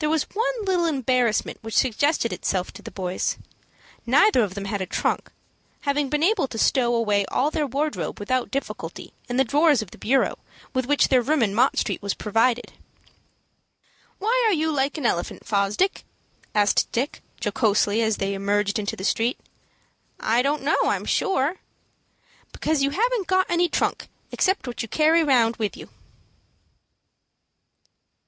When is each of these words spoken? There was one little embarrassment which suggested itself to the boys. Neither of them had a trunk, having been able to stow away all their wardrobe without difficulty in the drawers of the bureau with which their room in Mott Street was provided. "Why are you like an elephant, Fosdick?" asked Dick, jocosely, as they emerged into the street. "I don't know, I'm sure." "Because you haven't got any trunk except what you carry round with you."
There 0.00 0.10
was 0.10 0.24
one 0.34 0.64
little 0.64 0.86
embarrassment 0.86 1.58
which 1.62 1.76
suggested 1.76 2.32
itself 2.32 2.72
to 2.72 2.82
the 2.82 2.90
boys. 2.90 3.38
Neither 4.04 4.42
of 4.42 4.54
them 4.54 4.64
had 4.64 4.80
a 4.82 4.86
trunk, 4.86 5.30
having 5.82 6.08
been 6.08 6.24
able 6.24 6.48
to 6.48 6.58
stow 6.58 6.92
away 6.96 7.24
all 7.26 7.52
their 7.52 7.68
wardrobe 7.68 8.18
without 8.18 8.50
difficulty 8.50 9.12
in 9.28 9.36
the 9.36 9.44
drawers 9.44 9.82
of 9.82 9.92
the 9.92 9.98
bureau 9.98 10.40
with 10.74 10.86
which 10.86 11.10
their 11.10 11.22
room 11.22 11.44
in 11.44 11.54
Mott 11.54 11.78
Street 11.78 12.02
was 12.02 12.12
provided. 12.12 12.72
"Why 14.18 14.44
are 14.48 14.52
you 14.52 14.72
like 14.72 14.98
an 14.98 15.06
elephant, 15.06 15.46
Fosdick?" 15.46 16.02
asked 16.52 16.90
Dick, 16.90 17.22
jocosely, 17.40 18.02
as 18.02 18.16
they 18.16 18.34
emerged 18.34 18.80
into 18.80 18.96
the 18.96 19.04
street. 19.04 19.38
"I 20.18 20.42
don't 20.42 20.62
know, 20.64 20.76
I'm 20.86 21.04
sure." 21.04 21.58
"Because 22.50 22.82
you 22.82 22.90
haven't 22.90 23.28
got 23.28 23.46
any 23.48 23.68
trunk 23.68 24.08
except 24.32 24.66
what 24.66 24.82
you 24.82 24.88
carry 24.88 25.22
round 25.22 25.54
with 25.58 25.76
you." 25.76 25.88